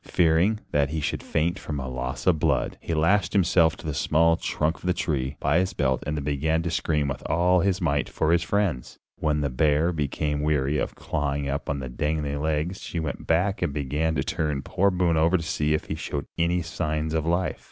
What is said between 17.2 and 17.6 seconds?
life.